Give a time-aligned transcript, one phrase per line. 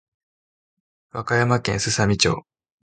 [1.11, 2.41] 和歌山県すさみ町